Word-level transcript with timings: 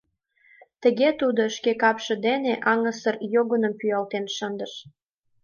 Тыге 0.81 1.09
тудо 1.19 1.41
шке 1.55 1.71
капше 1.81 2.15
дене 2.27 2.53
аҥысыр 2.71 3.15
йогыным 3.33 3.73
пӱялен 3.79 4.25
шындыш. 4.35 4.73